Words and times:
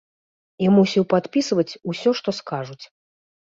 І 0.65 0.71
мусіў 0.75 1.03
падпісваць 1.15 1.77
усё, 1.95 2.09
што 2.23 2.29
скажуць. 2.41 2.83